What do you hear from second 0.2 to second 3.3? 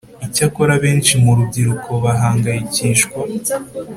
Icyakora abenshi mu rubyiruko bahangayikishwa